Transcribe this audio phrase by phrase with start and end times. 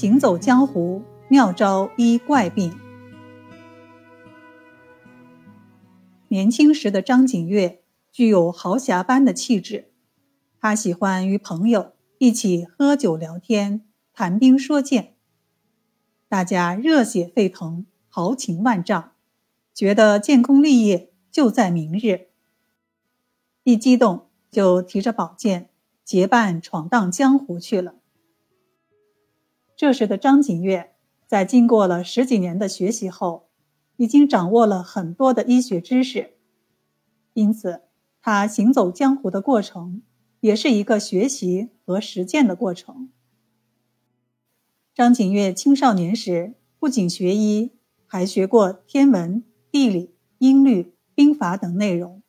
[0.00, 2.72] 行走江湖，妙招医怪病。
[6.28, 7.82] 年轻时的张景岳
[8.12, 9.90] 具有豪侠般的气质，
[10.60, 15.16] 他喜欢与朋友一起喝酒聊天、谈兵说剑，
[16.28, 19.10] 大家热血沸腾、豪情万丈，
[19.74, 22.28] 觉得建功立业就在明日。
[23.64, 25.70] 一激动就提着宝剑
[26.04, 27.96] 结伴闯荡江湖去了。
[29.78, 30.96] 这时的张景岳
[31.28, 33.48] 在经过了十几年的学习后，
[33.96, 36.32] 已经掌握了很多的医学知识。
[37.32, 37.82] 因此，
[38.20, 40.02] 他行走江湖的过程
[40.40, 43.10] 也是一个学习和实践的过程。
[44.92, 47.70] 张景岳青少年时不仅学医，
[48.04, 52.20] 还学过天文、地理、音律、兵法等内容，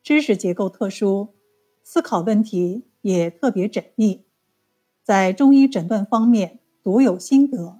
[0.00, 1.34] 知识结构特殊，
[1.82, 4.24] 思考问题也特别缜密，
[5.02, 7.78] 在中医诊断方面独有心得。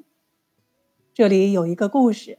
[1.13, 2.39] 这里有一个故事：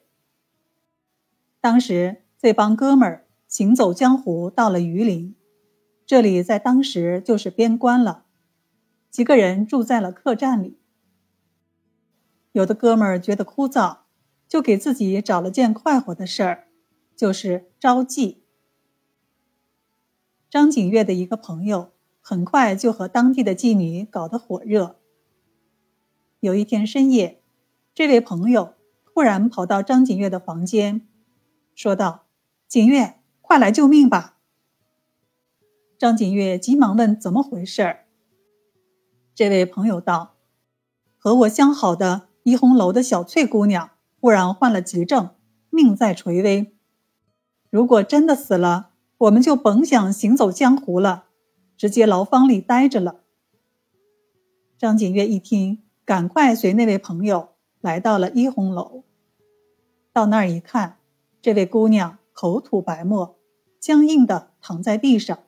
[1.62, 3.28] 当时这帮哥们儿。
[3.48, 5.36] 行走江湖，到了榆林，
[6.06, 8.26] 这里在当时就是边关了。
[9.12, 10.80] 几个人住在了客栈里。
[12.52, 14.00] 有的哥们儿觉得枯燥，
[14.50, 16.68] 就给自己找了件快活的事儿，
[17.16, 18.38] 就是招妓。
[20.50, 25.00] 张景岳的一个朋友很快就和当地的妓女搞得火热。
[26.46, 27.42] 有一天深夜，
[27.96, 31.08] 这位朋友突然跑到张景岳的房间，
[31.74, 32.26] 说道
[32.70, 34.38] ：“景岳。”快来救命吧！
[35.98, 37.98] 张景岳急忙问：“怎么回事？”
[39.34, 40.36] 这位朋友道
[41.18, 45.32] ：“和我相好的怡红楼的小翠姑娘忽然患了急症，
[45.72, 46.76] 命在垂危。
[47.72, 51.26] 如果真的死了，我们就甭想行走江湖了，
[51.76, 53.22] 直接牢房里待着了。”
[54.78, 57.50] 张景岳一听，赶快随那位朋友
[57.82, 59.04] 来到了怡红楼。
[60.14, 61.00] 到那儿一看，
[61.42, 62.20] 这位姑娘。
[62.38, 63.40] 口吐白沫，
[63.80, 65.40] 僵硬的躺在地上，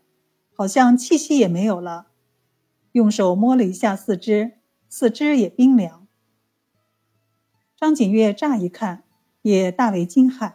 [0.55, 2.07] 好像气息也没有了。
[2.93, 4.53] 用手摸了一下四肢，
[4.87, 6.07] 四肢也冰凉。
[7.75, 9.03] 张景岳乍一看
[9.41, 10.53] 也大为惊骇，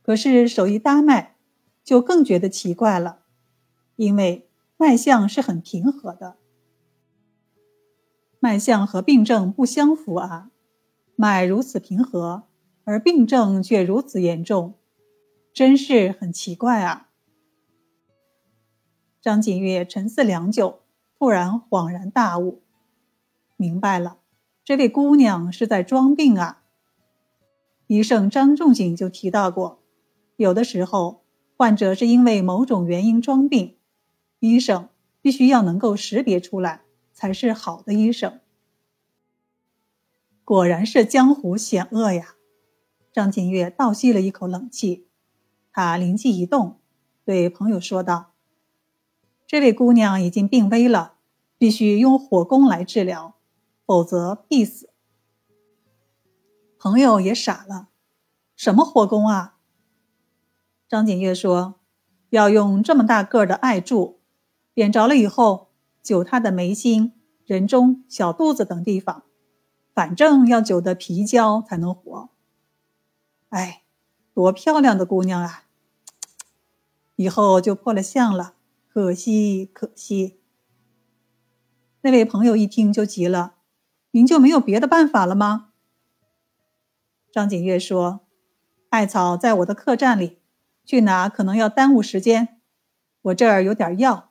[0.00, 1.36] 可是手一搭脉，
[1.84, 3.18] 就更觉得奇怪了，
[3.96, 6.38] 因为脉象是很平和的。
[8.42, 10.50] 脉象和病症不相符啊，
[11.14, 12.44] 脉如此平和，
[12.84, 14.74] 而病症却如此严重。
[15.52, 17.10] 真是很奇怪啊！
[19.20, 20.80] 张景岳沉思良久，
[21.18, 22.62] 突然恍然大悟，
[23.58, 24.16] 明白了，
[24.64, 26.62] 这位姑娘是在装病啊。
[27.88, 29.82] 医生张仲景就提到过，
[30.36, 31.24] 有的时候
[31.58, 33.76] 患者是因为某种原因装病，
[34.38, 34.88] 医生
[35.20, 36.80] 必须要能够识别出来，
[37.20, 38.40] 才是好的医生。
[40.42, 42.34] 果然是江湖险恶呀！
[43.12, 45.06] 张景月倒吸了一口冷气。
[45.70, 46.80] 他灵机一动，
[47.22, 48.32] 对朋友说道
[49.46, 51.16] ：“这位姑娘已经病危了，
[51.58, 53.34] 必须用火攻来治疗，
[53.84, 54.88] 否则必死。”
[56.80, 57.90] 朋友也傻了
[58.56, 59.58] ：“什么火攻啊？”
[60.88, 61.74] 张景月说
[62.30, 64.20] ：“要用这么大个的艾柱，
[64.72, 65.69] 点着了以后，
[66.02, 67.12] 灸她的眉心、
[67.44, 69.24] 人中、小肚子等地方，
[69.94, 72.30] 反正要灸得皮焦才能活。”
[73.50, 73.82] 哎。
[74.32, 75.64] 多漂亮的姑娘啊！
[77.16, 78.54] 以后就破了相了，
[78.88, 80.38] 可惜可惜。
[82.02, 83.56] 那位朋友一听就急了
[84.12, 85.72] ：“您就没有别的办法了吗？”
[87.30, 88.20] 张景岳说
[88.88, 90.38] ：“艾草在我的客栈里，
[90.86, 92.60] 去拿可能要耽误时间。
[93.22, 94.29] 我这儿有点药，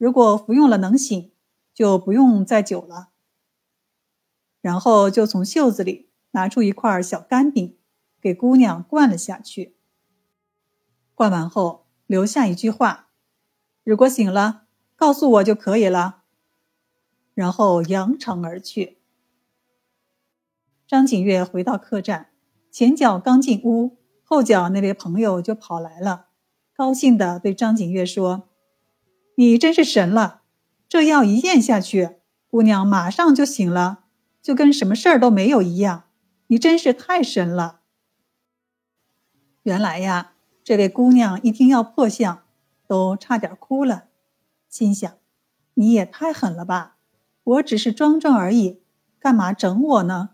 [0.00, 1.30] 如果服用了能醒，
[1.74, 3.10] 就不用再久了。”
[4.62, 7.76] 然后就从袖子里拿出一块小干饼。
[8.22, 9.78] 给姑娘灌了下去。
[11.14, 13.08] 灌完后留下一句话
[13.82, 16.24] ：“如果醒了，告诉我就可以了。”
[17.32, 18.98] 然后扬长而去。
[20.86, 22.28] 张景月回到客栈，
[22.70, 26.26] 前脚刚进屋，后脚那位朋友就跑来了，
[26.74, 28.48] 高兴地对张景月说
[29.40, 30.42] ：“你真是神了！
[30.86, 32.16] 这药一咽下去，
[32.46, 34.04] 姑娘马上就醒了，
[34.42, 36.04] 就跟什么事儿都没有一样。
[36.48, 37.80] 你真是太神了！”
[39.64, 42.42] 原来呀，这位姑娘一听要破相，
[42.86, 44.08] 都差点哭了，
[44.68, 45.10] 心想
[45.72, 46.98] ：“你也太狠了吧！
[47.42, 48.82] 我只是装装而已，
[49.18, 50.32] 干嘛整我呢？”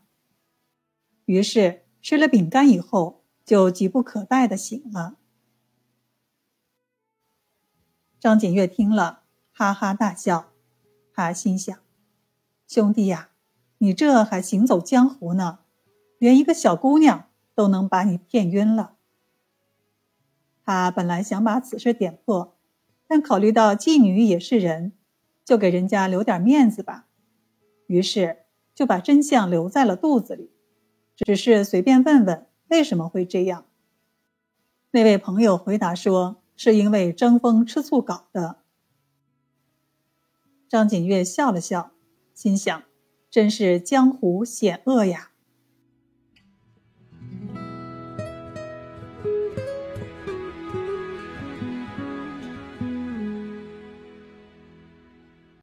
[1.27, 5.15] 于是吃了饼干以后，就急不可待的醒了。
[8.19, 9.23] 张景岳听了，
[9.53, 10.53] 哈哈大笑，
[11.13, 11.77] 他心想
[12.67, 13.31] ：“兄弟呀，
[13.79, 15.61] 你这还行走江湖呢，
[16.19, 18.95] 连一个小姑娘都能把你骗晕了。
[20.65, 22.57] 他本来想把此事点破，
[23.07, 24.93] 但考虑到妓女也是人，
[25.45, 27.07] 就给人家留点面子吧。
[27.87, 28.39] 于是
[28.75, 30.51] 就把真相留在了肚子里，
[31.15, 33.67] 只是随便问问为什么会这样。
[34.91, 38.63] 那位朋友回答说：“是因为争风吃醋搞的。”
[40.69, 41.93] 张景岳笑了笑，
[42.35, 42.83] 心想
[43.31, 45.31] ：“真是江湖险恶呀。”